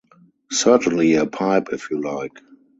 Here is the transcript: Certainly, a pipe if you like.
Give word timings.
Certainly, 0.51 1.13
a 1.13 1.27
pipe 1.27 1.67
if 1.73 1.91
you 1.91 2.01
like. 2.01 2.41